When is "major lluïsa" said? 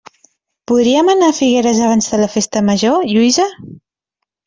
2.73-3.51